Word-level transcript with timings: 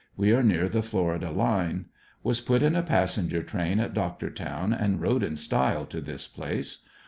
We 0.17 0.31
are 0.33 0.41
near 0.41 0.67
the 0.67 0.81
Florida 0.81 1.29
line. 1.29 1.85
Was 2.23 2.41
put 2.41 2.63
in 2.63 2.75
a 2.75 2.81
passenger 2.81 3.43
train 3.43 3.79
at 3.79 3.93
Doctortown 3.93 4.73
and 4.73 4.99
rode 4.99 5.21
in 5.21 5.35
style 5.35 5.85
to 5.85 6.01
this 6.01 6.27
place. 6.27 6.79